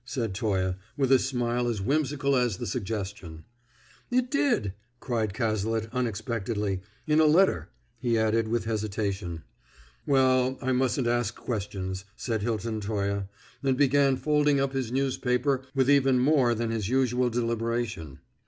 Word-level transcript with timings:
said 0.03 0.33
Toye, 0.33 0.73
with 0.97 1.11
a 1.11 1.19
smile 1.19 1.67
as 1.67 1.79
whimsical 1.79 2.35
as 2.35 2.57
the 2.57 2.65
suggestion. 2.65 3.43
"It 4.09 4.31
did!" 4.31 4.73
cried 4.99 5.31
Cazalet 5.31 5.89
unexpectedly. 5.93 6.81
"In 7.05 7.19
a 7.19 7.25
letter," 7.27 7.69
he 7.99 8.17
added 8.17 8.47
with 8.47 8.65
hesitation. 8.65 9.43
"Well, 10.07 10.57
I 10.59 10.71
mustn't 10.71 11.05
ask 11.05 11.35
questions," 11.35 12.03
said 12.15 12.41
Hilton 12.41 12.81
Toye, 12.81 13.25
and 13.61 13.77
began 13.77 14.17
folding 14.17 14.59
up 14.59 14.73
his 14.73 14.91
newspaper 14.91 15.61
with 15.75 15.87
even 15.87 16.17
more 16.17 16.55
than 16.55 16.71
his 16.71 16.89
usual 16.89 17.29
deliberation. 17.29 18.21